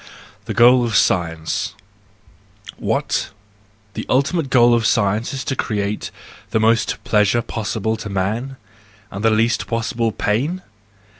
[0.45, 1.75] The Goal of Science
[2.77, 3.29] .—What?
[3.93, 6.09] The ultimate goal of science is to create
[6.49, 8.57] the most pleasure possible to man,
[9.11, 10.63] and the least possible pain?